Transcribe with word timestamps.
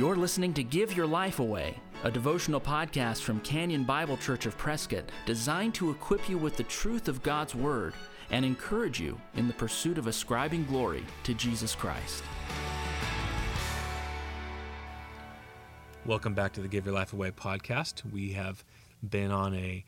You're 0.00 0.16
listening 0.16 0.54
to 0.54 0.62
Give 0.62 0.96
Your 0.96 1.06
Life 1.06 1.40
Away, 1.40 1.76
a 2.04 2.10
devotional 2.10 2.58
podcast 2.58 3.20
from 3.20 3.38
Canyon 3.40 3.84
Bible 3.84 4.16
Church 4.16 4.46
of 4.46 4.56
Prescott 4.56 5.04
designed 5.26 5.74
to 5.74 5.90
equip 5.90 6.26
you 6.26 6.38
with 6.38 6.56
the 6.56 6.62
truth 6.62 7.06
of 7.06 7.22
God's 7.22 7.54
Word 7.54 7.92
and 8.30 8.42
encourage 8.42 8.98
you 8.98 9.20
in 9.34 9.46
the 9.46 9.52
pursuit 9.52 9.98
of 9.98 10.06
ascribing 10.06 10.64
glory 10.64 11.04
to 11.24 11.34
Jesus 11.34 11.74
Christ. 11.74 12.24
Welcome 16.06 16.32
back 16.32 16.54
to 16.54 16.62
the 16.62 16.68
Give 16.68 16.86
Your 16.86 16.94
Life 16.94 17.12
Away 17.12 17.30
podcast. 17.30 18.10
We 18.10 18.32
have 18.32 18.64
been 19.06 19.30
on 19.30 19.54
a, 19.54 19.84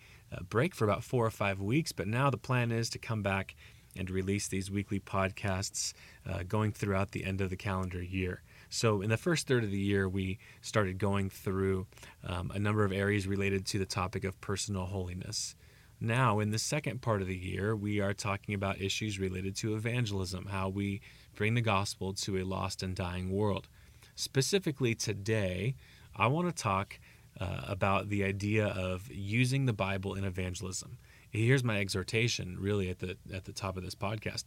break 0.51 0.75
for 0.75 0.85
about 0.85 1.05
four 1.05 1.25
or 1.25 1.31
five 1.31 1.59
weeks, 1.59 1.91
but 1.91 2.07
now 2.07 2.29
the 2.29 2.37
plan 2.37 2.71
is 2.71 2.91
to 2.91 2.99
come 2.99 3.23
back 3.23 3.55
and 3.97 4.11
release 4.11 4.47
these 4.47 4.71
weekly 4.71 5.01
podcasts 5.01 5.95
uh, 6.31 6.43
going 6.47 6.71
throughout 6.71 7.13
the 7.13 7.25
end 7.25 7.41
of 7.41 7.49
the 7.49 7.57
calendar 7.57 8.03
year. 8.03 8.43
So, 8.75 9.03
in 9.03 9.11
the 9.11 9.19
first 9.19 9.47
third 9.47 9.65
of 9.65 9.71
the 9.71 9.79
year, 9.79 10.09
we 10.09 10.39
started 10.63 10.97
going 10.97 11.29
through 11.29 11.87
um, 12.27 12.51
a 12.55 12.59
number 12.59 12.87
of 12.87 12.91
areas 12.91 13.27
related 13.27 13.67
to 13.67 13.79
the 13.79 13.85
topic 13.85 14.25
of 14.25 14.41
personal 14.41 14.87
holiness. 14.87 15.55
Now, 16.01 16.39
in 16.39 16.53
the 16.53 16.59
second 16.59 17.03
part 17.03 17.21
of 17.21 17.29
the 17.29 17.37
year, 17.37 17.77
we 17.77 18.01
are 18.01 18.15
talking 18.15 18.55
about 18.55 18.81
issues 18.81 19.19
related 19.19 19.57
to 19.57 19.75
evangelism, 19.75 20.47
how 20.47 20.71
we 20.71 21.03
bring 21.35 21.53
the 21.53 21.61
gospel 21.61 22.15
to 22.15 22.39
a 22.39 22.45
lost 22.45 22.83
and 22.83 22.97
dying 22.97 23.31
world. 23.31 23.69
Specifically, 24.15 24.95
today, 24.95 25.75
I 26.17 26.29
want 26.29 26.49
to 26.49 26.63
talk 26.63 26.99
uh, 27.39 27.65
about 27.69 28.09
the 28.09 28.25
idea 28.25 28.69
of 28.69 29.07
using 29.13 29.67
the 29.67 29.75
Bible 29.75 30.15
in 30.15 30.25
evangelism. 30.25 30.97
Here's 31.29 31.63
my 31.63 31.79
exhortation, 31.79 32.57
really, 32.59 32.89
at 32.89 33.01
the 33.01 33.19
at 33.31 33.45
the 33.45 33.53
top 33.53 33.77
of 33.77 33.85
this 33.85 33.95
podcast: 33.95 34.45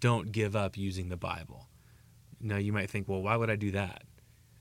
Don't 0.00 0.32
give 0.32 0.56
up 0.56 0.76
using 0.76 1.10
the 1.10 1.16
Bible. 1.16 1.68
Now, 2.40 2.56
you 2.56 2.72
might 2.72 2.90
think, 2.90 3.08
well, 3.08 3.22
why 3.22 3.36
would 3.36 3.50
I 3.50 3.56
do 3.56 3.70
that? 3.72 4.02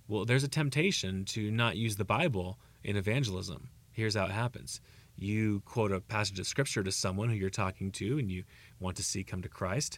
Well, 0.07 0.25
there's 0.25 0.43
a 0.43 0.49
temptation 0.49 1.25
to 1.25 1.51
not 1.51 1.77
use 1.77 1.95
the 1.95 2.05
Bible 2.05 2.57
in 2.83 2.95
evangelism. 2.95 3.69
Here's 3.91 4.15
how 4.15 4.25
it 4.25 4.31
happens 4.31 4.81
you 5.19 5.61
quote 5.61 5.91
a 5.91 5.99
passage 5.99 6.39
of 6.39 6.45
scripture 6.45 6.83
to 6.83 6.91
someone 6.91 7.29
who 7.29 7.35
you're 7.35 7.49
talking 7.49 7.91
to 7.91 8.19
and 8.19 8.31
you 8.31 8.43
want 8.79 8.95
to 8.95 9.03
see 9.03 9.23
come 9.23 9.41
to 9.41 9.49
Christ, 9.49 9.97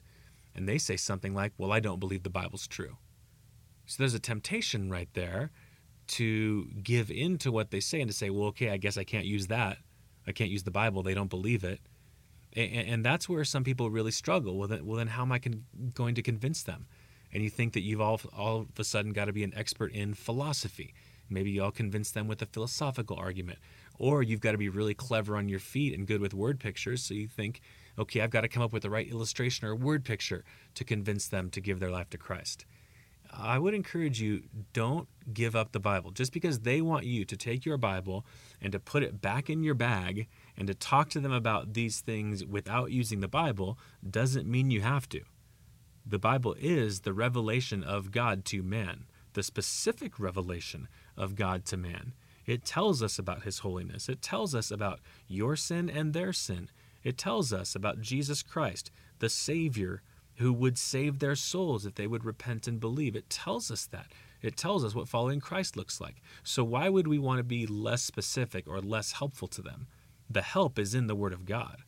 and 0.55 0.67
they 0.67 0.77
say 0.77 0.95
something 0.95 1.33
like, 1.33 1.51
Well, 1.57 1.71
I 1.71 1.79
don't 1.79 1.99
believe 1.99 2.23
the 2.23 2.29
Bible's 2.29 2.67
true. 2.67 2.97
So 3.85 3.97
there's 3.99 4.13
a 4.13 4.19
temptation 4.19 4.89
right 4.89 5.09
there 5.13 5.51
to 6.07 6.65
give 6.81 7.11
in 7.11 7.37
to 7.39 7.51
what 7.51 7.71
they 7.71 7.79
say 7.79 8.01
and 8.01 8.09
to 8.09 8.15
say, 8.15 8.29
Well, 8.29 8.47
okay, 8.47 8.69
I 8.69 8.77
guess 8.77 8.97
I 8.97 9.03
can't 9.03 9.25
use 9.25 9.47
that. 9.47 9.77
I 10.25 10.31
can't 10.31 10.49
use 10.49 10.63
the 10.63 10.71
Bible. 10.71 11.03
They 11.03 11.13
don't 11.13 11.29
believe 11.29 11.63
it. 11.63 11.81
And, 12.55 13.05
that's 13.05 13.29
where 13.29 13.43
some 13.43 13.63
people 13.63 13.91
really 13.91 14.11
struggle. 14.11 14.57
Well, 14.57 14.67
then, 14.67 14.85
well, 14.85 14.97
then 14.97 15.07
how 15.07 15.21
am 15.21 15.31
I 15.31 15.39
going 15.93 16.15
to 16.15 16.21
convince 16.23 16.63
them? 16.63 16.87
And 17.33 17.43
you 17.43 17.49
think 17.49 17.73
that 17.73 17.81
you've 17.81 18.01
all, 18.01 18.19
all 18.35 18.61
of 18.61 18.79
a 18.79 18.83
sudden 18.83 19.13
got 19.13 19.25
to 19.25 19.33
be 19.33 19.43
an 19.43 19.53
expert 19.55 19.91
in 19.93 20.13
philosophy. 20.13 20.93
Maybe 21.29 21.51
you 21.51 21.63
all 21.63 21.71
convince 21.71 22.11
them 22.11 22.27
with 22.27 22.41
a 22.41 22.47
philosophical 22.47 23.17
argument. 23.17 23.59
Or 23.97 24.23
you've 24.23 24.39
got 24.39 24.53
to 24.53 24.57
be 24.57 24.69
really 24.69 24.93
clever 24.93 25.35
on 25.35 25.49
your 25.49 25.59
feet 25.59 25.97
and 25.97 26.07
good 26.07 26.21
with 26.21 26.33
word 26.33 26.59
pictures. 26.59 27.03
So 27.03 27.13
you 27.13 27.27
think, 27.27 27.61
okay, 27.97 28.21
I've 28.21 28.31
got 28.31 28.41
to 28.41 28.47
come 28.47 28.63
up 28.63 28.73
with 28.73 28.83
the 28.83 28.89
right 28.89 29.09
illustration 29.09 29.67
or 29.67 29.75
word 29.75 30.05
picture 30.05 30.43
to 30.75 30.83
convince 30.83 31.27
them 31.27 31.49
to 31.51 31.61
give 31.61 31.79
their 31.79 31.91
life 31.91 32.09
to 32.11 32.17
Christ. 32.17 32.65
I 33.31 33.59
would 33.59 33.75
encourage 33.75 34.21
you 34.21 34.43
don't 34.73 35.07
give 35.31 35.55
up 35.55 35.71
the 35.71 35.79
Bible. 35.79 36.11
Just 36.11 36.33
because 36.33 36.61
they 36.61 36.81
want 36.81 37.05
you 37.05 37.25
to 37.25 37.37
take 37.37 37.65
your 37.65 37.77
Bible 37.77 38.25
and 38.59 38.71
to 38.71 38.79
put 38.79 39.03
it 39.03 39.21
back 39.21 39.49
in 39.49 39.63
your 39.63 39.75
bag 39.75 40.27
and 40.57 40.67
to 40.67 40.73
talk 40.73 41.09
to 41.09 41.19
them 41.19 41.31
about 41.31 41.73
these 41.73 42.01
things 42.01 42.43
without 42.43 42.91
using 42.91 43.19
the 43.19 43.27
Bible 43.27 43.77
doesn't 44.09 44.47
mean 44.47 44.71
you 44.71 44.81
have 44.81 45.07
to. 45.09 45.21
The 46.09 46.17
Bible 46.17 46.55
is 46.59 47.01
the 47.01 47.13
revelation 47.13 47.83
of 47.83 48.11
God 48.11 48.43
to 48.45 48.63
man, 48.63 49.05
the 49.33 49.43
specific 49.43 50.19
revelation 50.19 50.87
of 51.15 51.35
God 51.35 51.65
to 51.65 51.77
man. 51.77 52.13
It 52.47 52.65
tells 52.65 53.03
us 53.03 53.19
about 53.19 53.43
His 53.43 53.59
holiness. 53.59 54.09
It 54.09 54.19
tells 54.19 54.55
us 54.55 54.71
about 54.71 55.01
your 55.27 55.55
sin 55.55 55.87
and 55.87 56.11
their 56.11 56.33
sin. 56.33 56.71
It 57.03 57.15
tells 57.15 57.53
us 57.53 57.75
about 57.75 58.01
Jesus 58.01 58.41
Christ, 58.41 58.89
the 59.19 59.29
Savior 59.29 60.01
who 60.37 60.51
would 60.51 60.79
save 60.79 61.19
their 61.19 61.35
souls 61.35 61.85
if 61.85 61.93
they 61.93 62.07
would 62.07 62.25
repent 62.25 62.67
and 62.67 62.79
believe. 62.79 63.15
It 63.15 63.29
tells 63.29 63.69
us 63.69 63.85
that. 63.85 64.07
It 64.41 64.57
tells 64.57 64.83
us 64.83 64.95
what 64.95 65.07
following 65.07 65.39
Christ 65.39 65.77
looks 65.77 66.01
like. 66.01 66.23
So, 66.41 66.63
why 66.63 66.89
would 66.89 67.07
we 67.07 67.19
want 67.19 67.37
to 67.37 67.43
be 67.43 67.67
less 67.67 68.01
specific 68.01 68.67
or 68.67 68.81
less 68.81 69.11
helpful 69.11 69.49
to 69.49 69.61
them? 69.61 69.85
The 70.27 70.41
help 70.41 70.79
is 70.79 70.95
in 70.95 71.05
the 71.05 71.15
Word 71.15 71.33
of 71.33 71.45
God. 71.45 71.83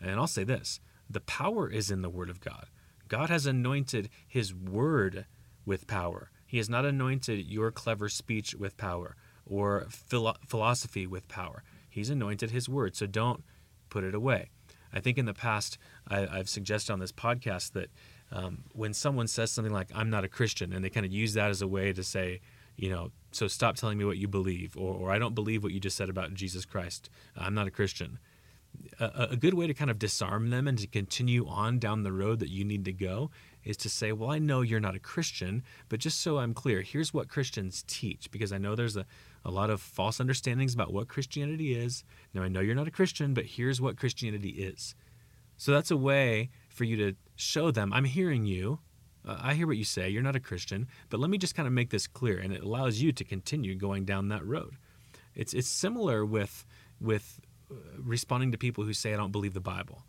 And 0.00 0.18
I'll 0.18 0.26
say 0.26 0.42
this 0.42 0.80
the 1.08 1.20
power 1.20 1.70
is 1.70 1.88
in 1.88 2.02
the 2.02 2.10
Word 2.10 2.30
of 2.30 2.40
God. 2.40 2.66
God 3.10 3.28
has 3.28 3.44
anointed 3.44 4.08
his 4.26 4.54
word 4.54 5.26
with 5.66 5.88
power. 5.88 6.30
He 6.46 6.58
has 6.58 6.70
not 6.70 6.84
anointed 6.84 7.44
your 7.44 7.72
clever 7.72 8.08
speech 8.08 8.54
with 8.54 8.76
power 8.76 9.16
or 9.44 9.86
philo- 9.90 10.36
philosophy 10.46 11.08
with 11.08 11.26
power. 11.26 11.64
He's 11.90 12.08
anointed 12.08 12.52
his 12.52 12.68
word, 12.68 12.94
so 12.94 13.06
don't 13.06 13.42
put 13.88 14.04
it 14.04 14.14
away. 14.14 14.50
I 14.92 15.00
think 15.00 15.18
in 15.18 15.26
the 15.26 15.34
past, 15.34 15.76
I, 16.06 16.20
have 16.20 16.48
suggested 16.48 16.92
on 16.92 17.00
this 17.00 17.10
podcast 17.10 17.72
that 17.72 17.90
um, 18.30 18.62
when 18.72 18.94
someone 18.94 19.26
says 19.26 19.50
something 19.50 19.72
like, 19.72 19.88
I'm 19.92 20.08
not 20.08 20.24
a 20.24 20.28
Christian, 20.28 20.72
and 20.72 20.84
they 20.84 20.90
kind 20.90 21.04
of 21.04 21.12
use 21.12 21.34
that 21.34 21.50
as 21.50 21.62
a 21.62 21.68
way 21.68 21.92
to 21.92 22.04
say, 22.04 22.40
you 22.76 22.90
know, 22.90 23.10
so 23.32 23.48
stop 23.48 23.74
telling 23.74 23.98
me 23.98 24.04
what 24.04 24.18
you 24.18 24.28
believe, 24.28 24.76
or, 24.76 24.94
or 24.94 25.10
I 25.10 25.18
don't 25.18 25.34
believe 25.34 25.64
what 25.64 25.72
you 25.72 25.80
just 25.80 25.96
said 25.96 26.08
about 26.08 26.32
Jesus 26.32 26.64
Christ. 26.64 27.10
I'm 27.36 27.54
not 27.54 27.66
a 27.66 27.72
Christian 27.72 28.20
a, 28.98 29.28
a, 29.30 29.36
good 29.36 29.54
way 29.54 29.66
to 29.66 29.74
kind 29.74 29.90
of 29.90 29.98
disarm 29.98 30.50
them 30.50 30.68
and 30.68 30.78
to 30.78 30.86
continue 30.86 31.46
on 31.46 31.78
down 31.78 32.02
the 32.02 32.12
road 32.12 32.38
that 32.40 32.50
you 32.50 32.64
need 32.64 32.84
to 32.84 32.92
go 32.92 33.30
is 33.64 33.76
to 33.78 33.88
say, 33.88 34.12
Well, 34.12 34.30
I 34.30 34.38
know 34.38 34.60
you're 34.60 34.80
not 34.80 34.94
a 34.94 35.00
Christian, 35.00 35.62
but 35.88 36.00
just 36.00 36.20
so 36.20 36.38
I'm 36.38 36.54
clear, 36.54 36.82
here's 36.82 37.12
what 37.12 37.28
Christians 37.28 37.84
teach, 37.86 38.30
because 38.30 38.52
I 38.52 38.58
know 38.58 38.74
there's 38.74 38.96
a, 38.96 39.06
a 39.44 39.50
lot 39.50 39.70
of 39.70 39.80
false 39.80 40.20
understandings 40.20 40.74
about 40.74 40.92
what 40.92 41.08
Christianity 41.08 41.74
is. 41.74 42.04
Now, 42.34 42.42
I 42.42 42.48
know 42.48 42.60
you're 42.60 42.74
not 42.74 42.88
a 42.88 42.92
Christian, 42.92 43.34
but 43.34 43.46
here's 43.46 43.80
what 43.80 43.96
Christianity 43.96 44.50
is. 44.50 44.94
So 45.56 45.72
that's 45.72 45.90
a 45.90 45.96
way 45.96 46.50
for 46.68 46.84
you 46.84 46.96
to 46.96 47.16
show 47.36 47.70
them, 47.70 47.92
I'm 47.92 48.04
hearing 48.04 48.46
you. 48.46 48.80
Uh, 49.26 49.38
I 49.38 49.54
hear 49.54 49.66
what 49.66 49.76
you 49.76 49.84
say. 49.84 50.08
You're 50.08 50.22
not 50.22 50.36
a 50.36 50.40
Christian, 50.40 50.88
but 51.10 51.20
let 51.20 51.28
me 51.28 51.36
just 51.36 51.54
kind 51.54 51.66
of 51.66 51.74
make 51.74 51.90
this 51.90 52.06
clear, 52.06 52.38
and 52.38 52.54
it 52.54 52.62
allows 52.62 53.02
you 53.02 53.12
to 53.12 53.24
continue 53.24 53.74
going 53.74 54.06
down 54.06 54.28
that 54.28 54.46
road. 54.46 54.76
It's 55.34 55.52
it's 55.52 55.68
similar 55.68 56.24
with 56.24 56.64
with 57.00 57.38
responding 57.98 58.52
to 58.52 58.58
people 58.58 58.84
who 58.84 58.92
say, 58.92 59.12
I 59.12 59.16
don't 59.16 59.32
believe 59.32 59.54
the 59.54 59.60
Bible. 59.60 60.04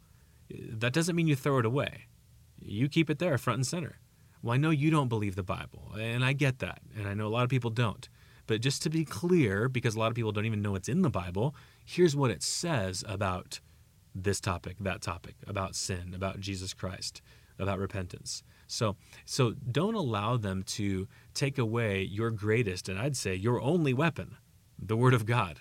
That 0.50 0.94
doesn't 0.94 1.16
mean 1.16 1.28
you 1.28 1.36
throw 1.36 1.60
it 1.60 1.66
away. 1.66 2.08
You 2.60 2.90
keep 2.90 3.10
it 3.10 3.20
there 3.20 3.38
front 3.38 3.58
and 3.58 3.68
center. 3.68 4.00
Well, 4.42 4.54
I 4.54 4.58
know 4.58 4.72
you 4.72 4.90
don't 4.90 5.08
believe 5.08 5.36
the 5.36 5.44
Bible, 5.44 5.92
and 6.00 6.26
I 6.26 6.34
get 6.34 6.60
that, 6.60 6.82
and 6.98 7.08
I 7.08 7.14
know 7.14 7.28
a 7.28 7.30
lot 7.30 7.44
of 7.44 7.50
people 7.50 7.70
don't. 7.70 8.10
But 8.48 8.62
just 8.62 8.82
to 8.84 8.90
be 8.90 9.06
clear, 9.06 9.70
because 9.70 9.96
a 9.96 10.00
lot 10.00 10.08
of 10.08 10.16
people 10.16 10.32
don't 10.32 10.46
even 10.46 10.62
know 10.62 10.72
what's 10.72 10.90
in 10.90 11.04
the 11.04 11.10
Bible, 11.10 11.56
here's 11.86 12.16
what 12.16 12.32
it 12.32 12.42
says 12.42 13.04
about 13.08 13.60
this 14.16 14.40
topic, 14.40 14.78
that 14.80 15.02
topic, 15.02 15.36
about 15.48 15.76
sin, 15.76 16.14
about 16.14 16.40
Jesus 16.40 16.74
Christ, 16.74 17.22
about 17.60 17.80
repentance. 17.80 18.44
So, 18.68 18.96
so 19.26 19.52
don't 19.52 19.96
allow 19.96 20.38
them 20.38 20.64
to 20.64 21.08
take 21.34 21.58
away 21.58 22.02
your 22.02 22.32
greatest, 22.32 22.90
and 22.90 23.00
I'd 23.00 23.18
say 23.18 23.36
your 23.36 23.62
only 23.62 23.94
weapon, 23.94 24.38
the 24.80 24.98
Word 24.98 25.14
of 25.14 25.26
God. 25.26 25.60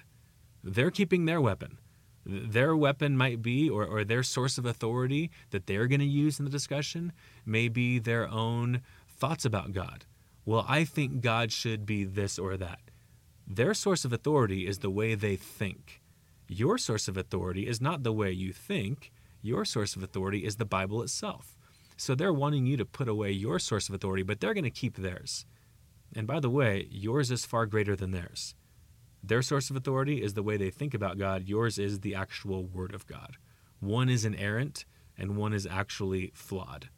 They're 0.65 0.91
keeping 0.91 1.27
their 1.27 1.41
weapon 1.41 1.78
their 2.25 2.76
weapon 2.76 3.16
might 3.16 3.42
be, 3.42 3.69
or, 3.69 3.84
or 3.84 4.04
their 4.04 4.22
source 4.22 4.58
of 4.58 4.66
authority 4.66 5.31
that 5.50 5.66
they're 5.66 5.86
going 5.86 6.00
to 6.00 6.06
use 6.06 6.38
in 6.38 6.44
the 6.44 6.50
discussion, 6.50 7.12
may 7.47 7.69
be 7.69 7.98
their 7.98 8.28
own 8.28 8.82
thoughts 9.08 9.44
about 9.44 9.72
God. 9.72 10.04
Well, 10.44 10.64
I 10.69 10.84
think 10.84 11.20
God 11.20 11.53
should 11.53 11.86
be 11.86 12.04
this 12.04 12.38
or 12.38 12.56
that. 12.56 12.80
Their 13.47 13.75
source 13.75 14.04
of 14.04 14.12
authority 14.12 14.66
is 14.66 14.78
the 14.78 14.91
way 14.91 15.14
they 15.14 15.36
think. 15.36 16.00
Your 16.48 16.78
source 16.78 17.09
of 17.09 17.16
authority 17.16 17.66
is 17.66 17.80
not 17.80 18.03
the 18.03 18.12
way 18.12 18.30
you 18.30 18.53
think, 18.53 19.12
your 19.42 19.64
source 19.64 19.97
of 19.97 20.03
authority 20.03 20.44
is 20.44 20.56
the 20.56 20.64
Bible 20.64 21.03
itself. 21.03 21.56
So 21.97 22.14
they're 22.14 22.32
wanting 22.32 22.66
you 22.66 22.76
to 22.76 22.84
put 22.84 23.09
away 23.09 23.30
your 23.30 23.59
source 23.59 23.88
of 23.88 23.94
authority, 23.94 24.22
but 24.22 24.41
they're 24.41 24.54
going 24.54 24.64
to 24.64 24.70
keep 24.70 24.97
theirs. 24.97 25.44
And 26.15 26.27
by 26.27 26.41
the 26.41 26.50
way, 26.50 26.89
yours 26.91 27.30
is 27.30 27.45
far 27.45 27.66
greater 27.66 27.95
than 27.95 28.10
theirs. 28.10 28.54
Their 29.22 29.43
source 29.43 29.71
of 29.71 29.77
authority 29.77 30.22
is 30.22 30.34
the 30.34 30.43
way 30.43 30.57
they 30.57 30.71
think 30.71 30.95
about 30.95 31.19
God, 31.19 31.49
yours 31.49 31.78
is 31.78 32.01
the 32.01 32.15
actual 32.15 32.65
Word 32.65 32.95
of 32.95 33.07
God. 33.07 33.37
One 33.81 34.09
is 34.09 34.25
inerrant, 34.25 34.84
and 35.17 35.37
one 35.37 35.53
is 35.53 35.67
actually 35.67 36.33
flawed. 36.34 36.89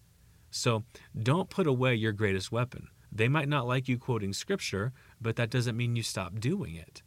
So 0.50 0.84
don't 1.20 1.50
put 1.50 1.66
away 1.66 1.94
your 1.94 2.12
greatest 2.12 2.52
weapon. 2.52 2.88
They 3.10 3.28
might 3.28 3.48
not 3.48 3.66
like 3.66 3.88
you 3.88 3.98
quoting 3.98 4.32
Scripture, 4.32 4.92
but 5.20 5.36
that 5.36 5.50
doesn't 5.50 5.76
mean 5.76 5.96
you 5.96 6.02
stop 6.02 6.38
doing 6.38 6.74
it. 6.74 7.02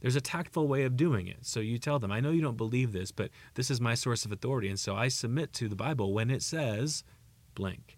There's 0.00 0.16
a 0.16 0.20
tactful 0.20 0.68
way 0.68 0.84
of 0.84 0.96
doing 0.96 1.26
it. 1.26 1.44
So 1.44 1.60
you 1.60 1.78
tell 1.78 1.98
them, 1.98 2.12
I 2.12 2.20
know 2.20 2.30
you 2.30 2.42
don't 2.42 2.56
believe 2.56 2.92
this, 2.92 3.10
but 3.10 3.30
this 3.54 3.70
is 3.70 3.80
my 3.80 3.94
source 3.94 4.24
of 4.24 4.32
authority, 4.32 4.68
and 4.68 4.78
so 4.78 4.94
I 4.94 5.08
submit 5.08 5.52
to 5.54 5.68
the 5.68 5.76
Bible 5.76 6.12
when 6.12 6.30
it 6.30 6.42
says 6.42 7.04
blank 7.54 7.97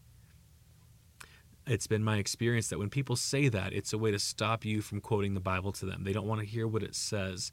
it's 1.71 1.87
been 1.87 2.03
my 2.03 2.19
experience 2.19 2.69
that 2.69 2.81
when 2.81 2.91
people 2.91 3.15
say 3.15 3.49
that, 3.49 3.73
it's 3.73 3.93
a 3.93 3.99
way 3.99 4.11
to 4.11 4.19
stop 4.19 4.65
you 4.65 4.83
from 4.83 5.01
quoting 5.01 5.35
the 5.35 5.41
Bible 5.41 5.71
to 5.71 5.87
them. 5.87 6.03
They 6.03 6.13
don't 6.13 6.27
want 6.27 6.41
to 6.41 6.47
hear 6.47 6.67
what 6.67 6.83
it 6.83 6.97
says. 6.97 7.53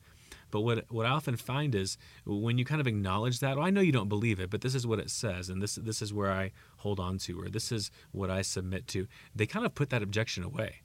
But 0.49 0.61
what 0.61 0.85
what 0.89 1.05
I 1.05 1.09
often 1.09 1.35
find 1.37 1.75
is 1.75 1.97
when 2.25 2.57
you 2.57 2.65
kind 2.65 2.81
of 2.81 2.87
acknowledge 2.87 3.39
that, 3.41 3.57
well, 3.57 3.65
I 3.65 3.69
know 3.69 3.81
you 3.81 3.91
don't 3.91 4.09
believe 4.09 4.39
it, 4.39 4.49
but 4.49 4.61
this 4.61 4.73
is 4.73 4.87
what 4.87 4.99
it 4.99 5.11
says, 5.11 5.49
and 5.49 5.61
this 5.61 5.75
this 5.75 6.01
is 6.01 6.13
where 6.13 6.31
I 6.31 6.51
hold 6.77 6.99
on 6.99 7.19
to, 7.19 7.39
or 7.39 7.47
this 7.49 7.71
is 7.71 7.91
what 8.11 8.31
I 8.31 8.41
submit 8.41 8.87
to. 8.87 9.07
They 9.35 9.45
kind 9.45 9.65
of 9.67 9.75
put 9.75 9.91
that 9.91 10.01
objection 10.01 10.43
away. 10.43 10.81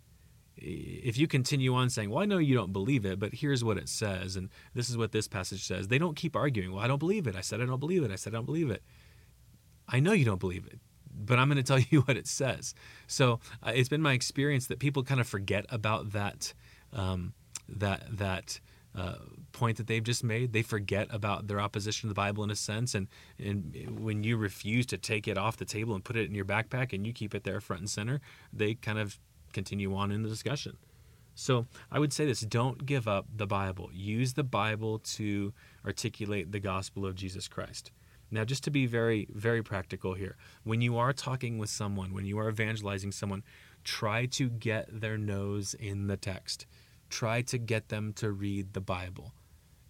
if 0.56 1.17
you 1.17 1.26
continue 1.26 1.75
on 1.75 1.88
saying, 1.88 2.11
Well, 2.11 2.23
I 2.23 2.26
know 2.26 2.38
you 2.38 2.55
don't 2.55 2.73
believe 2.73 3.06
it, 3.06 3.19
but 3.19 3.32
here's 3.32 3.64
what 3.64 3.78
it 3.78 3.88
says, 3.88 4.37
and 4.37 4.50
this 4.75 4.90
is 4.90 4.96
what 4.99 5.12
this 5.12 5.26
passage 5.26 5.64
says, 5.64 5.88
they 5.88 5.99
don't 5.99 6.17
keep 6.17 6.37
arguing, 6.37 6.73
Well, 6.73 6.85
I 6.85 6.88
don't 6.88 6.99
believe 6.99 7.26
it. 7.26 7.37
I 7.37 7.40
said 7.40 7.61
I 7.62 7.67
don't 7.67 7.81
believe 7.81 8.02
it. 8.05 8.11
I 8.11 8.17
said 8.17 8.35
I 8.35 8.37
don't 8.37 8.44
believe 8.46 8.70
it. 8.70 8.82
I 9.88 10.00
know 10.00 10.12
you 10.12 10.25
don't 10.26 10.40
believe 10.40 10.67
it, 10.67 10.78
but 11.14 11.38
I'm 11.38 11.49
going 11.49 11.56
to 11.56 11.62
tell 11.62 11.79
you 11.79 12.00
what 12.03 12.17
it 12.17 12.26
says. 12.26 12.75
So 13.06 13.41
uh, 13.62 13.73
it's 13.75 13.88
been 13.88 14.03
my 14.03 14.12
experience 14.12 14.67
that 14.67 14.79
people 14.79 15.03
kind 15.03 15.20
of 15.20 15.26
forget 15.26 15.67
about 15.69 16.12
that 16.12 16.55
um, 16.93 17.32
that 17.69 18.05
that 18.19 18.61
uh, 18.94 19.14
point 19.53 19.79
that 19.79 19.87
they've 19.87 20.03
just 20.03 20.23
made. 20.23 20.53
They 20.53 20.62
forget 20.62 21.09
about 21.11 21.49
their 21.49 21.61
opposition 21.61 22.09
to 22.09 22.09
the 22.09 22.14
Bible 22.14 22.44
in 22.44 22.50
a 22.50 22.56
sense, 22.56 22.94
and 22.94 23.09
and 23.38 24.00
when 24.00 24.25
you 24.25 24.37
refuse 24.37 24.87
to 24.87 24.99
take 24.99 25.26
it 25.26 25.38
off 25.38 25.56
the 25.56 25.64
table 25.64 25.94
and 25.94 26.05
put 26.05 26.17
it 26.17 26.29
in 26.29 26.35
your 26.35 26.44
backpack 26.44 26.93
and 26.93 27.06
you 27.06 27.12
keep 27.12 27.35
it 27.35 27.44
there 27.44 27.61
front 27.61 27.81
and 27.81 27.91
center, 27.91 28.20
they 28.53 28.75
kind 28.75 28.99
of 28.99 29.19
continue 29.53 29.94
on 29.94 30.11
in 30.11 30.23
the 30.23 30.29
discussion. 30.29 30.76
So 31.35 31.67
I 31.91 31.99
would 31.99 32.12
say 32.12 32.26
this 32.26 32.41
don't 32.41 32.85
give 32.85 33.09
up 33.09 33.26
the 33.35 33.47
Bible. 33.47 33.91
Use 33.93 34.35
the 34.35 34.44
Bible 34.44 34.99
to 34.99 35.53
articulate 35.85 36.53
the 36.53 36.61
gospel 36.61 37.06
of 37.06 37.14
Jesus 37.14 37.49
Christ. 37.49 37.91
Now, 38.32 38.44
just 38.44 38.64
to 38.64 38.70
be 38.70 38.87
very, 38.87 39.29
very 39.31 39.62
practical 39.62 40.14
here, 40.14 40.37
when 40.64 40.81
you 40.81 40.96
are 40.96 41.12
talking 41.12 41.58
with 41.58 41.70
someone, 41.70 42.14
when 42.14 42.25
you 42.25 42.38
are 42.38 42.49
evangelizing 42.49 43.12
someone, 43.12 43.43
try 43.84 44.26
to 44.26 44.49
get 44.49 44.88
their 45.00 45.19
nose 45.19 45.75
in 45.75 46.06
the 46.06 46.17
text. 46.17 46.67
Try 47.11 47.43
to 47.43 47.58
get 47.58 47.90
them 47.90 48.14
to 48.14 48.32
read 48.32 48.73
the 48.73 48.81
Bible. 48.81 49.34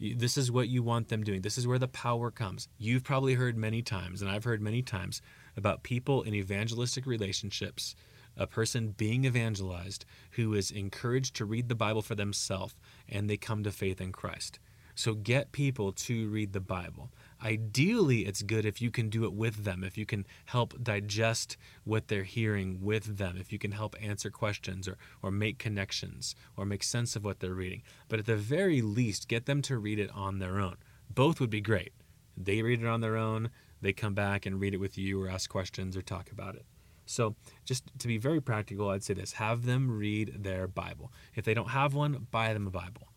This 0.01 0.37
is 0.37 0.51
what 0.51 0.69
you 0.69 0.83
want 0.83 1.09
them 1.09 1.23
doing. 1.23 1.43
This 1.43 1.57
is 1.57 1.69
where 1.69 1.79
the 1.79 1.87
power 1.87 2.33
comes. 2.33 2.69
You've 2.77 3.05
probably 3.05 3.35
heard 3.35 3.57
many 3.57 3.81
times, 3.81 4.21
and 4.21 4.29
I've 4.29 4.43
heard 4.43 4.61
many 4.61 4.83
times, 4.83 5.23
about 5.57 5.85
people 5.85 6.23
in 6.23 6.35
evangelistic 6.35 7.07
relationships 7.07 7.95
a 8.37 8.47
person 8.47 8.95
being 8.97 9.25
evangelized 9.25 10.05
who 10.33 10.55
is 10.55 10.71
encouraged 10.71 11.37
to 11.37 11.45
read 11.45 11.69
the 11.69 11.75
Bible 11.75 12.03
for 12.03 12.15
themselves 12.15 12.75
and 13.09 13.29
they 13.29 13.37
come 13.37 13.63
to 13.63 13.71
faith 13.71 14.01
in 14.01 14.13
Christ. 14.13 14.59
So 14.95 15.15
get 15.15 15.53
people 15.53 15.93
to 15.93 16.29
read 16.29 16.53
the 16.53 16.61
Bible. 16.61 17.11
Ideally, 17.45 18.21
it's 18.21 18.43
good 18.43 18.65
if 18.65 18.81
you 18.81 18.91
can 18.91 19.09
do 19.09 19.25
it 19.25 19.33
with 19.33 19.65
them, 19.65 19.83
if 19.83 19.99
you 19.99 20.07
can 20.07 20.27
help 20.47 20.81
digest 20.83 21.57
what 21.85 22.07
they're 22.07 22.23
hearing 22.23 22.81
with 22.81 23.19
them, 23.19 23.37
if 23.37 23.53
you 23.53 23.59
can 23.59 23.73
help 23.73 23.97
answer 24.01 24.31
questions 24.31 24.87
or, 24.87 24.97
or 25.23 25.33
make 25.33 25.59
connections 25.59 26.37
or 26.57 26.65
make 26.65 26.85
sense 26.85 27.17
of 27.17 27.25
what 27.25 27.41
they're 27.41 27.55
reading. 27.55 27.83
But 28.09 28.21
at 28.21 28.27
the 28.27 28.37
very 28.37 28.81
least, 28.81 29.27
get 29.27 29.47
them 29.47 29.61
to 29.63 29.79
read 29.79 29.99
it 29.99 30.11
on 30.15 30.39
their 30.39 30.61
own. 30.61 30.77
Both 31.13 31.41
would 31.41 31.51
be 31.51 31.61
great. 31.61 31.93
They 32.37 32.63
read 32.63 32.81
it 32.81 32.87
on 32.87 33.01
their 33.01 33.17
own, 33.17 33.51
they 33.81 33.93
come 33.93 34.15
back 34.15 34.47
and 34.47 34.61
read 34.61 34.75
it 34.75 34.81
with 34.81 34.97
you 34.97 35.21
or 35.21 35.29
ask 35.29 35.51
questions 35.51 35.97
or 35.97 36.03
talk 36.03 36.31
about 36.31 36.55
it. 36.55 36.65
So, 37.05 37.35
just 37.65 37.91
to 37.99 38.07
be 38.07 38.17
very 38.17 38.41
practical, 38.41 38.89
I'd 38.89 39.03
say 39.03 39.15
this 39.15 39.33
have 39.33 39.67
them 39.67 39.91
read 39.91 40.45
their 40.45 40.69
Bible. 40.69 41.13
If 41.35 41.45
they 41.45 41.53
don't 41.53 41.71
have 41.71 41.95
one, 41.95 42.29
buy 42.31 42.55
them 42.55 42.69
a 42.69 42.71
Bible. 42.71 43.12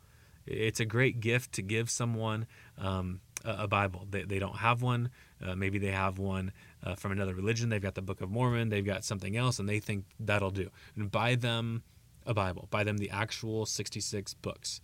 It's 0.46 0.80
a 0.80 0.86
great 0.86 1.20
gift 1.20 1.54
to 1.54 1.62
give 1.62 1.90
someone 1.90 2.46
um, 2.78 3.22
a, 3.44 3.68
Bible. 3.68 4.08
They, 4.10 4.24
they 4.24 4.40
don't 4.40 4.58
have 4.58 4.82
one. 4.82 5.10
Uh, 5.44 5.56
maybe 5.56 5.80
they 5.80 5.92
have 5.92 6.18
one 6.18 6.52
uh, 6.84 6.96
from 6.96 7.12
another 7.12 7.36
religion. 7.36 7.70
They've 7.70 7.82
got 7.82 7.96
the 7.96 8.02
Book 8.02 8.22
of 8.22 8.30
Mormon, 8.30 8.70
they've 8.70 8.86
got 8.86 9.04
something 9.04 9.36
else, 9.36 9.60
and 9.60 9.68
they 9.68 9.80
think 9.80 10.06
that'll 10.20 10.52
do. 10.52 10.70
And 10.96 11.12
buy 11.12 11.36
them 11.36 11.84
a 12.26 12.34
Bible, 12.34 12.68
buy 12.72 12.84
them 12.84 12.98
the 12.98 13.10
actual 13.10 13.66
66 13.66 14.34
books. 14.36 14.82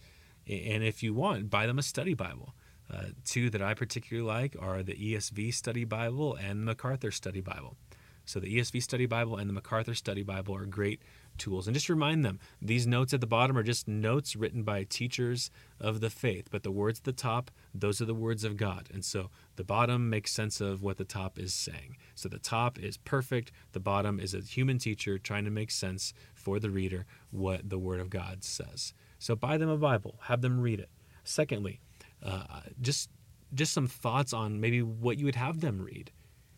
And 0.48 0.84
if 0.84 1.04
you 1.04 1.14
want, 1.14 1.50
buy 1.50 1.68
them 1.68 1.80
a 1.80 1.84
study 1.84 2.14
Bible. 2.14 2.54
Uh, 2.92 3.06
two 3.24 3.50
that 3.50 3.62
I 3.62 3.74
particularly 3.74 4.28
like 4.28 4.56
are 4.60 4.84
the 4.84 4.94
ESV 4.94 5.54
Study 5.54 5.86
Bible 5.86 6.36
and 6.36 6.62
the 6.62 6.66
MacArthur 6.66 7.12
Study 7.12 7.40
Bible. 7.40 7.78
So 8.26 8.40
the 8.40 8.58
ESV 8.58 8.84
Study 8.84 9.06
Bible 9.06 9.38
and 9.38 9.50
the 9.50 9.54
MacArthur 9.54 9.96
Study 9.96 10.24
Bible 10.24 10.56
are 10.56 10.66
great 10.66 11.02
tools. 11.42 11.68
And 11.68 11.74
just 11.74 11.90
remind 11.90 12.24
them 12.24 12.40
these 12.62 12.86
notes 12.86 13.14
at 13.14 13.20
the 13.20 13.28
bottom 13.28 13.58
are 13.58 13.64
just 13.64 13.88
notes 13.88 14.36
written 14.36 14.64
by 14.64 14.84
teachers 14.84 15.50
of 15.80 16.00
the 16.00 16.10
faith, 16.10 16.48
but 16.52 16.64
the 16.64 16.72
words 16.72 17.00
at 17.00 17.06
the 17.06 17.12
top, 17.12 17.50
those 17.74 18.00
are 18.00 18.06
the 18.06 18.14
words 18.14 18.44
of 18.44 18.58
God. 18.58 18.90
And 18.94 19.04
so 19.04 19.30
the 19.56 19.64
bottom 19.64 20.10
makes 20.10 20.32
sense 20.32 20.62
of 20.62 20.84
what 20.84 20.98
the 20.98 21.04
top 21.04 21.40
is 21.40 21.54
saying. 21.54 21.98
So 22.14 22.30
the 22.30 22.40
top 22.40 22.78
is 22.80 22.98
perfect, 22.98 23.52
the 23.72 23.80
bottom 23.80 24.20
is 24.20 24.34
a 24.34 24.42
human 24.42 24.78
teacher 24.78 25.18
trying 25.18 25.46
to 25.46 25.52
make 25.52 25.72
sense 25.72 26.14
for 26.34 26.60
the 26.60 26.70
reader 26.70 27.06
what 27.32 27.68
the 27.68 27.80
Word 27.80 28.00
of 28.00 28.10
God 28.10 28.44
says. 28.44 28.94
So 29.18 29.36
buy 29.36 29.58
them 29.58 29.70
a 29.70 29.78
Bible, 29.78 30.20
have 30.24 30.42
them 30.42 30.62
read 30.62 30.80
it. 30.80 30.90
Secondly, 31.24 31.80
uh, 32.24 32.62
just 32.80 33.10
just 33.54 33.74
some 33.74 33.88
thoughts 33.88 34.32
on 34.32 34.62
maybe 34.62 34.82
what 34.82 35.18
you 35.18 35.26
would 35.26 35.36
have 35.36 35.60
them 35.60 35.82
read. 35.82 36.10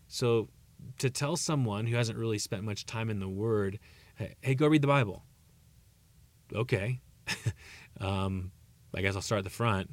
So 0.06 0.48
to 0.98 1.10
tell 1.10 1.36
someone 1.36 1.86
who 1.86 1.96
hasn't 1.96 2.18
really 2.18 2.38
spent 2.38 2.62
much 2.62 2.86
time 2.86 3.10
in 3.10 3.18
the 3.18 3.28
Word, 3.28 3.78
hey, 4.14 4.34
hey 4.40 4.54
go 4.54 4.66
read 4.66 4.82
the 4.82 4.88
Bible. 4.88 5.24
Okay. 6.54 7.00
um, 8.00 8.52
I 8.94 9.00
guess 9.00 9.14
I'll 9.14 9.22
start 9.22 9.38
at 9.38 9.44
the 9.44 9.50
front. 9.50 9.90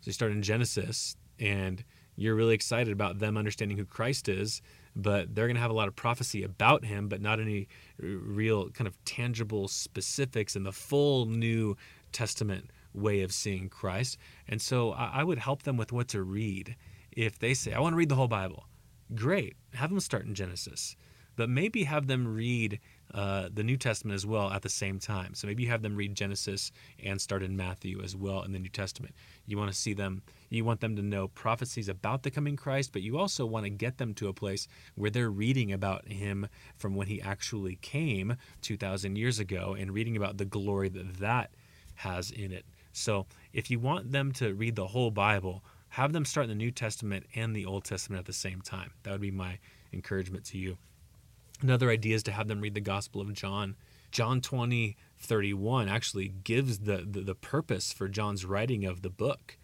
So 0.00 0.08
you 0.08 0.12
start 0.12 0.32
in 0.32 0.42
Genesis, 0.42 1.16
and 1.40 1.82
you're 2.16 2.34
really 2.34 2.54
excited 2.54 2.92
about 2.92 3.18
them 3.18 3.36
understanding 3.36 3.76
who 3.76 3.84
Christ 3.84 4.28
is, 4.28 4.60
but 4.94 5.34
they're 5.34 5.46
going 5.46 5.56
to 5.56 5.62
have 5.62 5.70
a 5.70 5.74
lot 5.74 5.88
of 5.88 5.96
prophecy 5.96 6.42
about 6.42 6.84
him, 6.84 7.08
but 7.08 7.20
not 7.20 7.40
any 7.40 7.68
real 7.98 8.70
kind 8.70 8.88
of 8.88 9.02
tangible 9.04 9.68
specifics 9.68 10.56
in 10.56 10.64
the 10.64 10.72
full 10.72 11.26
New 11.26 11.76
Testament 12.12 12.70
way 12.92 13.22
of 13.22 13.32
seeing 13.32 13.68
Christ. 13.68 14.18
And 14.48 14.60
so 14.60 14.92
I 14.92 15.22
would 15.22 15.38
help 15.38 15.62
them 15.62 15.76
with 15.76 15.92
what 15.92 16.08
to 16.08 16.22
read. 16.22 16.74
If 17.12 17.38
they 17.38 17.54
say, 17.54 17.72
I 17.72 17.80
want 17.80 17.92
to 17.92 17.96
read 17.96 18.08
the 18.08 18.16
whole 18.16 18.28
Bible, 18.28 18.66
great. 19.14 19.56
Have 19.74 19.90
them 19.90 20.00
start 20.00 20.26
in 20.26 20.34
Genesis, 20.34 20.96
but 21.36 21.48
maybe 21.48 21.84
have 21.84 22.06
them 22.06 22.26
read 22.26 22.80
uh, 23.14 23.48
the 23.52 23.62
New 23.62 23.76
Testament 23.76 24.14
as 24.14 24.26
well 24.26 24.50
at 24.50 24.62
the 24.62 24.68
same 24.68 24.98
time. 24.98 25.34
So 25.34 25.46
maybe 25.46 25.62
you 25.62 25.70
have 25.70 25.82
them 25.82 25.96
read 25.96 26.14
Genesis 26.14 26.72
and 27.02 27.20
start 27.20 27.42
in 27.42 27.56
Matthew 27.56 28.02
as 28.02 28.14
well 28.14 28.42
in 28.42 28.52
the 28.52 28.58
New 28.58 28.68
Testament. 28.68 29.14
You 29.46 29.56
want 29.56 29.72
to 29.72 29.78
see 29.78 29.94
them, 29.94 30.22
you 30.50 30.64
want 30.64 30.80
them 30.80 30.96
to 30.96 31.02
know 31.02 31.28
prophecies 31.28 31.88
about 31.88 32.22
the 32.22 32.30
coming 32.30 32.56
Christ, 32.56 32.92
but 32.92 33.02
you 33.02 33.18
also 33.18 33.46
want 33.46 33.64
to 33.64 33.70
get 33.70 33.98
them 33.98 34.14
to 34.14 34.28
a 34.28 34.34
place 34.34 34.68
where 34.94 35.10
they're 35.10 35.30
reading 35.30 35.72
about 35.72 36.06
him 36.08 36.48
from 36.76 36.94
when 36.94 37.06
he 37.06 37.20
actually 37.22 37.76
came 37.76 38.36
2,000 38.62 39.16
years 39.16 39.38
ago 39.38 39.74
and 39.78 39.92
reading 39.92 40.16
about 40.16 40.36
the 40.36 40.44
glory 40.44 40.88
that 40.90 41.18
that 41.18 41.50
has 41.94 42.30
in 42.30 42.52
it. 42.52 42.64
So 42.92 43.26
if 43.52 43.70
you 43.70 43.78
want 43.78 44.12
them 44.12 44.32
to 44.32 44.54
read 44.54 44.76
the 44.76 44.86
whole 44.86 45.10
Bible, 45.10 45.64
have 45.90 46.12
them 46.12 46.24
start 46.24 46.44
in 46.44 46.50
the 46.50 46.54
New 46.54 46.70
Testament 46.70 47.26
and 47.34 47.54
the 47.54 47.64
Old 47.64 47.84
Testament 47.84 48.20
at 48.20 48.26
the 48.26 48.32
same 48.32 48.60
time. 48.60 48.90
That 49.02 49.12
would 49.12 49.20
be 49.20 49.30
my 49.30 49.58
encouragement 49.92 50.44
to 50.46 50.58
you. 50.58 50.76
Another 51.60 51.90
idea 51.90 52.14
is 52.14 52.22
to 52.24 52.32
have 52.32 52.48
them 52.48 52.60
read 52.60 52.74
the 52.74 52.80
Gospel 52.80 53.20
of 53.20 53.32
John. 53.32 53.76
John 54.10 54.40
20, 54.40 54.96
31 55.18 55.88
actually 55.88 56.28
gives 56.28 56.80
the, 56.80 57.04
the, 57.08 57.20
the 57.20 57.34
purpose 57.34 57.92
for 57.92 58.08
John's 58.08 58.44
writing 58.44 58.84
of 58.84 59.02
the 59.02 59.10
book. 59.10 59.58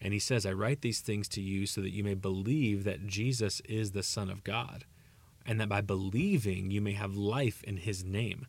And 0.00 0.12
he 0.12 0.18
says, 0.18 0.44
I 0.44 0.52
write 0.52 0.82
these 0.82 1.00
things 1.00 1.28
to 1.28 1.40
you 1.40 1.66
so 1.66 1.80
that 1.80 1.92
you 1.92 2.04
may 2.04 2.14
believe 2.14 2.84
that 2.84 3.06
Jesus 3.06 3.60
is 3.60 3.92
the 3.92 4.02
Son 4.02 4.28
of 4.28 4.44
God, 4.44 4.84
and 5.46 5.60
that 5.60 5.68
by 5.68 5.80
believing 5.80 6.70
you 6.70 6.80
may 6.80 6.92
have 6.92 7.16
life 7.16 7.62
in 7.64 7.78
his 7.78 8.04
name. 8.04 8.46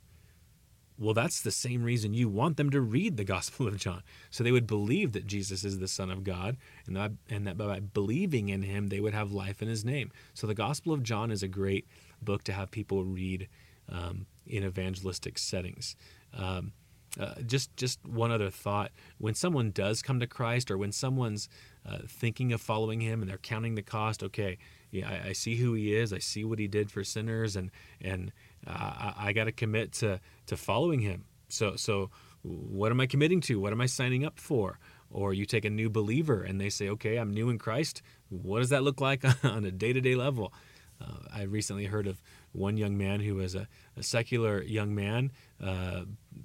Well, 1.00 1.14
that's 1.14 1.42
the 1.42 1.52
same 1.52 1.84
reason 1.84 2.16
you 2.16 2.28
want 2.28 2.58
them 2.58 2.72
to 2.72 2.82
read 2.82 3.18
the 3.18 3.24
Gospel 3.24 3.68
of 3.68 3.78
John. 3.78 4.02
So 4.32 4.44
they 4.44 4.52
would 4.52 4.68
believe 4.68 5.14
that 5.14 5.28
Jesus 5.28 5.64
is 5.64 5.78
the 5.78 5.88
Son 5.88 6.10
of 6.10 6.24
God, 6.24 6.58
and 6.88 6.96
that, 6.96 7.12
and 7.30 7.46
that 7.46 7.58
by 7.58 7.80
believing 7.80 8.50
in 8.50 8.64
him, 8.64 8.88
they 8.88 9.00
would 9.00 9.14
have 9.14 9.32
life 9.32 9.62
in 9.62 9.68
his 9.68 9.86
name. 9.86 10.12
So 10.34 10.48
the 10.48 10.56
Gospel 10.56 10.94
of 10.94 11.04
John 11.04 11.32
is 11.32 11.44
a 11.44 11.48
great 11.48 11.88
book 12.22 12.44
to 12.46 12.54
have 12.54 12.72
people 12.72 13.04
read 13.04 13.48
um, 13.90 14.26
in 14.46 14.64
evangelistic 14.64 15.38
settings. 15.38 15.96
Um, 16.34 16.74
uh, 17.20 17.36
just 17.46 17.76
just 17.78 18.06
one 18.06 18.32
other 18.32 18.50
thought: 18.50 18.92
when 19.18 19.34
someone 19.34 19.72
does 19.72 20.02
come 20.02 20.20
to 20.20 20.28
Christ, 20.28 20.70
or 20.70 20.78
when 20.78 20.92
someone's 20.92 21.50
uh, 21.88 22.00
thinking 22.08 22.54
of 22.54 22.62
following 22.62 23.02
Him 23.02 23.22
and 23.22 23.30
they're 23.30 23.38
counting 23.38 23.76
the 23.76 23.82
cost, 23.82 24.22
okay, 24.24 24.58
yeah, 24.92 25.10
I, 25.10 25.30
I, 25.30 25.34
see 25.34 25.56
who 25.56 25.74
He 25.74 25.96
is, 25.96 26.14
I 26.14 26.20
see 26.20 26.44
what 26.44 26.60
He 26.60 26.68
did 26.68 26.92
for 26.92 27.04
sinners, 27.04 27.56
and 27.56 27.72
and 28.02 28.32
uh, 28.68 28.72
I, 28.72 29.14
I 29.18 29.34
got 29.34 29.46
to 29.46 29.52
commit 29.52 29.94
to 29.94 30.20
to 30.48 30.58
following 30.58 31.00
Him. 31.00 31.26
So 31.50 31.76
so 31.76 32.12
what 32.48 32.92
am 32.92 33.00
I 33.00 33.08
committing 33.08 33.42
to? 33.42 33.60
What 33.60 33.74
am 33.74 33.82
I 33.82 33.86
signing 33.88 34.26
up 34.26 34.40
for? 34.40 34.80
Or 35.10 35.34
you 35.34 35.46
take 35.46 35.66
a 35.66 35.70
new 35.70 35.90
believer 35.90 36.44
and 36.44 36.60
they 36.60 36.70
say, 36.70 36.90
okay, 36.90 37.18
I'm 37.18 37.34
new 37.34 37.50
in 37.50 37.58
Christ. 37.58 38.02
What 38.30 38.60
does 38.60 38.70
that 38.70 38.84
look 38.84 39.00
like 39.02 39.24
on 39.44 39.66
a 39.66 39.72
day 39.72 39.94
to 39.94 40.02
day 40.02 40.16
level? 40.16 40.54
Uh, 41.02 41.28
I 41.34 41.44
recently 41.44 41.86
heard 41.86 42.08
of 42.08 42.22
one 42.52 42.78
young 42.78 42.98
man 42.98 43.20
who 43.20 43.36
was 43.36 43.56
a, 43.56 43.68
a 43.96 44.04
secular 44.04 44.64
young 44.64 44.96
man 44.96 45.32
uh, 45.64 46.02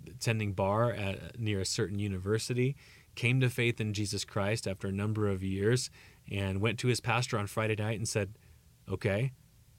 attending 0.08 0.52
bar 0.52 0.92
at, 0.92 1.38
near 1.38 1.60
a 1.60 1.66
certain 1.66 1.98
university, 1.98 2.76
came 3.14 3.40
to 3.40 3.50
faith 3.50 3.80
in 3.80 3.92
Jesus 3.92 4.24
Christ 4.24 4.66
after 4.66 4.88
a 4.88 4.92
number 4.92 5.28
of 5.28 5.42
years, 5.42 5.90
and 6.30 6.60
went 6.60 6.78
to 6.80 6.88
his 6.88 7.00
pastor 7.00 7.38
on 7.38 7.46
Friday 7.46 7.76
night 7.76 7.98
and 7.98 8.08
said, 8.08 8.34
Okay, 8.88 9.32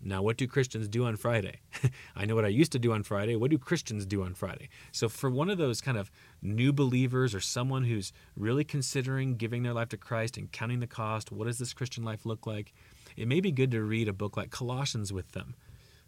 now 0.06 0.22
what 0.22 0.38
do 0.38 0.48
Christians 0.48 0.88
do 0.88 1.06
on 1.06 1.16
Friday? 1.16 1.62
I 2.16 2.26
know 2.26 2.36
what 2.36 2.46
I 2.46 2.50
used 2.50 2.72
to 2.74 2.80
do 2.80 2.92
on 2.92 3.04
Friday. 3.04 3.36
What 3.36 3.52
do 3.52 3.58
Christians 3.58 4.06
do 4.06 4.24
on 4.24 4.34
Friday? 4.34 4.70
So, 4.92 5.08
for 5.08 5.30
one 5.30 5.50
of 5.50 5.58
those 5.58 5.82
kind 5.82 5.98
of 5.98 6.12
new 6.42 6.74
believers 6.74 7.34
or 7.34 7.40
someone 7.40 7.86
who's 7.86 8.12
really 8.36 8.64
considering 8.64 9.36
giving 9.36 9.64
their 9.64 9.74
life 9.74 9.90
to 9.90 9.98
Christ 9.98 10.38
and 10.38 10.52
counting 10.52 10.80
the 10.80 10.88
cost, 10.88 11.32
what 11.32 11.46
does 11.46 11.58
this 11.58 11.74
Christian 11.74 12.04
life 12.04 12.26
look 12.26 12.46
like? 12.46 12.74
It 13.18 13.28
may 13.28 13.40
be 13.40 13.52
good 13.52 13.72
to 13.72 13.82
read 13.82 14.08
a 14.08 14.14
book 14.14 14.38
like 14.38 14.50
Colossians 14.52 15.12
with 15.12 15.32
them. 15.32 15.56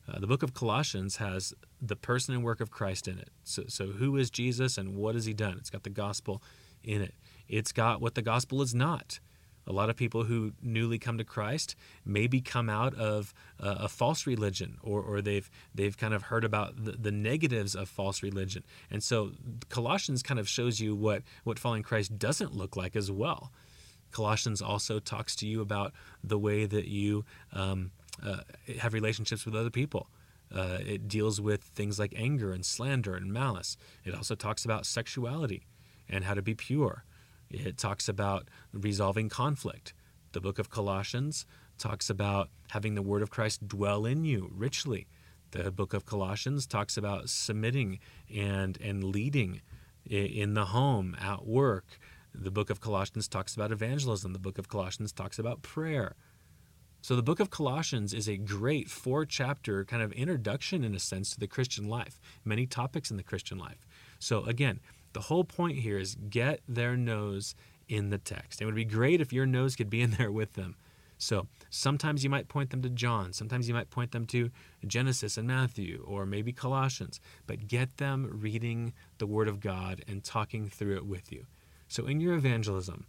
Uh, 0.07 0.19
the 0.19 0.27
book 0.27 0.43
of 0.43 0.53
Colossians 0.53 1.17
has 1.17 1.53
the 1.81 1.95
person 1.95 2.33
and 2.33 2.43
work 2.43 2.61
of 2.61 2.69
Christ 2.69 3.07
in 3.07 3.17
it. 3.17 3.29
So, 3.43 3.63
so, 3.67 3.87
who 3.87 4.15
is 4.17 4.29
Jesus 4.29 4.77
and 4.77 4.95
what 4.95 5.15
has 5.15 5.25
he 5.25 5.33
done? 5.33 5.57
It's 5.57 5.69
got 5.69 5.83
the 5.83 5.89
gospel 5.89 6.43
in 6.83 7.01
it. 7.01 7.15
It's 7.47 7.71
got 7.71 8.01
what 8.01 8.15
the 8.15 8.21
gospel 8.21 8.61
is 8.61 8.75
not. 8.75 9.19
A 9.67 9.73
lot 9.73 9.89
of 9.89 9.95
people 9.95 10.25
who 10.25 10.53
newly 10.61 10.99
come 10.99 11.17
to 11.17 11.23
Christ 11.23 11.75
maybe 12.05 12.39
come 12.39 12.69
out 12.69 12.93
of 12.93 13.33
uh, 13.59 13.77
a 13.79 13.89
false 13.89 14.27
religion, 14.27 14.77
or, 14.83 15.01
or 15.01 15.21
they've 15.21 15.49
they've 15.73 15.97
kind 15.97 16.13
of 16.13 16.23
heard 16.23 16.43
about 16.43 16.85
the, 16.85 16.91
the 16.91 17.11
negatives 17.11 17.75
of 17.75 17.89
false 17.89 18.21
religion, 18.21 18.63
and 18.91 19.03
so 19.03 19.31
Colossians 19.69 20.21
kind 20.21 20.39
of 20.39 20.47
shows 20.47 20.79
you 20.79 20.95
what 20.95 21.23
what 21.45 21.57
following 21.57 21.81
Christ 21.81 22.19
doesn't 22.19 22.55
look 22.55 22.75
like 22.75 22.95
as 22.95 23.09
well. 23.11 23.51
Colossians 24.15 24.61
also 24.61 24.99
talks 24.99 25.35
to 25.35 25.45
you 25.45 25.59
about 25.59 25.91
the 26.23 26.39
way 26.39 26.65
that 26.65 26.87
you 26.87 27.25
um, 27.51 27.91
uh, 28.23 28.37
have 28.79 28.93
relationships 28.93 29.45
with 29.45 29.53
other 29.53 29.69
people. 29.69 30.07
Uh, 30.55 30.77
it 30.79 31.09
deals 31.09 31.41
with 31.41 31.61
things 31.61 31.99
like 31.99 32.13
anger 32.15 32.53
and 32.53 32.65
slander 32.65 33.13
and 33.13 33.33
malice. 33.33 33.75
It 34.05 34.15
also 34.15 34.33
talks 34.33 34.63
about 34.63 34.85
sexuality 34.85 35.67
and 36.07 36.23
how 36.23 36.33
to 36.33 36.41
be 36.41 36.55
pure. 36.55 37.03
It 37.49 37.77
talks 37.77 38.07
about 38.07 38.47
resolving 38.71 39.27
conflict. 39.27 39.93
The 40.31 40.39
book 40.39 40.59
of 40.59 40.69
Colossians 40.69 41.45
talks 41.77 42.09
about 42.09 42.49
having 42.69 42.95
the 42.95 43.01
word 43.01 43.21
of 43.21 43.29
Christ 43.29 43.67
dwell 43.67 44.05
in 44.05 44.23
you 44.23 44.49
richly. 44.55 45.07
The 45.51 45.71
book 45.71 45.93
of 45.93 46.05
Colossians 46.05 46.65
talks 46.65 46.95
about 46.95 47.29
submitting 47.29 47.99
and, 48.33 48.77
and 48.81 49.03
leading 49.03 49.61
in 50.05 50.53
the 50.53 50.65
home, 50.65 51.17
at 51.19 51.45
work. 51.45 51.99
The 52.37 52.51
book 52.51 52.69
of 52.69 52.81
Colossians 52.81 53.27
talks 53.27 53.55
about 53.55 53.71
evangelism. 53.71 54.33
The 54.33 54.39
book 54.39 54.57
of 54.57 54.67
Colossians 54.67 55.11
talks 55.11 55.39
about 55.39 55.61
prayer. 55.61 56.15
So 57.01 57.15
the 57.15 57.23
book 57.23 57.39
of 57.39 57.49
Colossians 57.49 58.13
is 58.13 58.27
a 58.27 58.37
great 58.37 58.89
four 58.89 59.25
chapter 59.25 59.85
kind 59.85 60.01
of 60.01 60.11
introduction, 60.13 60.83
in 60.83 60.95
a 60.95 60.99
sense, 60.99 61.31
to 61.31 61.39
the 61.39 61.47
Christian 61.47 61.87
life, 61.87 62.19
many 62.43 62.65
topics 62.65 63.11
in 63.11 63.17
the 63.17 63.23
Christian 63.23 63.57
life. 63.57 63.85
So 64.19 64.43
again, 64.45 64.79
the 65.13 65.21
whole 65.21 65.43
point 65.43 65.77
here 65.77 65.97
is 65.97 66.17
get 66.29 66.61
their 66.67 66.97
nose 66.97 67.55
in 67.87 68.09
the 68.09 68.17
text. 68.17 68.61
It 68.61 68.65
would 68.65 68.75
be 68.75 68.85
great 68.85 69.21
if 69.21 69.31
your 69.31 69.45
nose 69.45 69.75
could 69.75 69.89
be 69.89 70.01
in 70.01 70.11
there 70.11 70.31
with 70.31 70.53
them. 70.53 70.75
So 71.17 71.47
sometimes 71.69 72.23
you 72.23 72.29
might 72.29 72.49
point 72.49 72.71
them 72.71 72.81
to 72.81 72.89
John, 72.89 73.31
sometimes 73.31 73.67
you 73.67 73.73
might 73.73 73.89
point 73.89 74.11
them 74.11 74.25
to 74.27 74.51
Genesis 74.85 75.37
and 75.37 75.47
Matthew, 75.47 76.03
or 76.05 76.25
maybe 76.25 76.51
Colossians, 76.51 77.21
but 77.47 77.67
get 77.67 77.97
them 77.97 78.29
reading 78.29 78.93
the 79.19 79.27
Word 79.27 79.47
of 79.47 79.61
God 79.61 80.03
and 80.07 80.23
talking 80.23 80.67
through 80.67 80.97
it 80.97 81.05
with 81.05 81.31
you. 81.31 81.45
So 81.87 82.05
in 82.05 82.19
your 82.19 82.33
evangelism, 82.33 83.05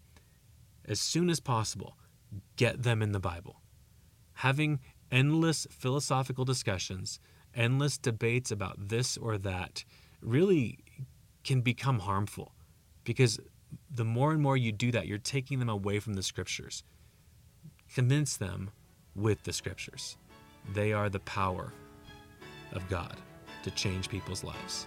as 0.84 1.00
soon 1.00 1.30
as 1.30 1.40
possible, 1.40 1.96
get 2.56 2.82
them 2.82 3.02
in 3.02 3.12
the 3.12 3.20
Bible. 3.20 3.60
Having 4.34 4.80
endless 5.10 5.66
philosophical 5.70 6.44
discussions, 6.44 7.18
endless 7.54 7.98
debates 7.98 8.50
about 8.50 8.88
this 8.88 9.16
or 9.16 9.38
that, 9.38 9.84
really 10.20 10.78
can 11.44 11.60
become 11.60 12.00
harmful 12.00 12.52
because 13.04 13.38
the 13.90 14.04
more 14.04 14.32
and 14.32 14.42
more 14.42 14.56
you 14.56 14.72
do 14.72 14.90
that, 14.92 15.06
you're 15.06 15.18
taking 15.18 15.58
them 15.58 15.68
away 15.68 16.00
from 16.00 16.14
the 16.14 16.22
scriptures. 16.22 16.82
Convince 17.94 18.36
them 18.36 18.70
with 19.14 19.42
the 19.44 19.52
scriptures. 19.52 20.16
They 20.74 20.92
are 20.92 21.08
the 21.08 21.20
power 21.20 21.72
of 22.72 22.88
God 22.88 23.16
to 23.62 23.70
change 23.70 24.08
people's 24.08 24.44
lives. 24.44 24.86